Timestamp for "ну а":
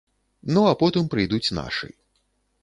0.55-0.71